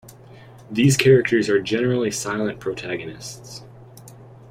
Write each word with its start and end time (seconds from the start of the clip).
These 0.71 0.97
characters 0.97 1.47
are 1.47 1.61
generally 1.61 2.09
silent 2.09 2.59
protagonists. 2.59 3.61